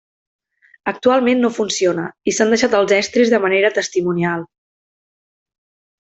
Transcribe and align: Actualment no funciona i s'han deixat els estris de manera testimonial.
Actualment 0.91 1.41
no 1.45 1.51
funciona 1.57 2.05
i 2.31 2.35
s'han 2.37 2.55
deixat 2.55 2.75
els 2.79 2.93
estris 2.97 3.33
de 3.37 3.43
manera 3.47 3.71
testimonial. 3.79 4.47